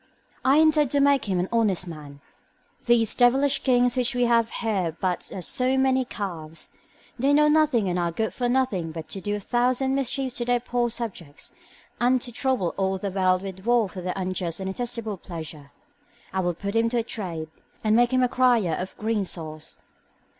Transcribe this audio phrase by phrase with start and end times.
[0.43, 2.21] I intend to make him an honest man.
[2.87, 6.71] These devilish kings which we have here are but as so many calves;
[7.19, 10.45] they know nothing and are good for nothing but to do a thousand mischiefs to
[10.45, 11.55] their poor subjects,
[11.99, 15.71] and to trouble all the world with war for their unjust and detestable pleasure.
[16.33, 17.49] I will put him to a trade,
[17.83, 19.77] and make him a crier of green sauce.